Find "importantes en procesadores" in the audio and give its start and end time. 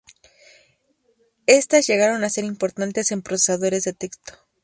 2.43-3.83